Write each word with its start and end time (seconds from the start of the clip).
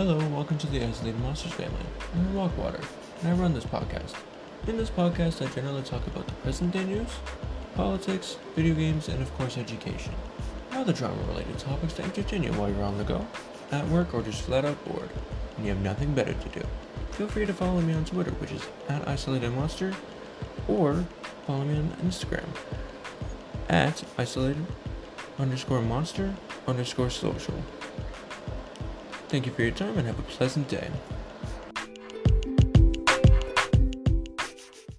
Hello, 0.00 0.16
welcome 0.28 0.56
to 0.56 0.66
the 0.68 0.82
Isolated 0.82 1.20
Monsters 1.20 1.52
family. 1.52 1.84
I'm 2.14 2.34
Walkwater, 2.34 2.80
and 3.20 3.28
I 3.28 3.32
run 3.32 3.52
this 3.52 3.66
podcast. 3.66 4.14
In 4.66 4.78
this 4.78 4.88
podcast, 4.88 5.46
I 5.46 5.54
generally 5.54 5.82
talk 5.82 6.06
about 6.06 6.26
the 6.26 6.32
present 6.36 6.72
day 6.72 6.84
news, 6.84 7.10
politics, 7.74 8.38
video 8.56 8.74
games, 8.74 9.10
and 9.10 9.20
of 9.20 9.30
course, 9.36 9.58
education. 9.58 10.14
Other 10.72 10.94
drama 10.94 11.22
related 11.28 11.58
topics 11.58 11.92
to 11.92 12.02
entertain 12.02 12.42
you 12.42 12.50
while 12.54 12.70
you're 12.70 12.82
on 12.82 12.96
the 12.96 13.04
go, 13.04 13.26
at 13.72 13.86
work, 13.88 14.14
or 14.14 14.22
just 14.22 14.40
flat 14.40 14.64
out 14.64 14.82
bored, 14.86 15.10
and 15.58 15.66
you 15.66 15.74
have 15.74 15.82
nothing 15.82 16.14
better 16.14 16.32
to 16.32 16.48
do. 16.48 16.66
Feel 17.10 17.28
free 17.28 17.44
to 17.44 17.52
follow 17.52 17.82
me 17.82 17.92
on 17.92 18.06
Twitter, 18.06 18.30
which 18.30 18.52
is 18.52 18.66
at 18.88 19.06
Isolated 19.06 19.50
Monster, 19.50 19.92
or 20.66 21.04
follow 21.46 21.66
me 21.66 21.76
on 21.76 21.90
Instagram 22.02 22.48
at 23.68 24.02
isolated 24.16 24.64
underscore 25.38 25.82
monster 25.82 26.34
underscore 26.66 27.10
social. 27.10 27.62
Thank 29.30 29.46
you 29.46 29.52
for 29.52 29.62
your 29.62 29.70
time 29.70 29.96
and 29.96 30.08
have 30.08 30.18
a 30.18 30.22
pleasant 30.22 30.66
day. 30.66 30.90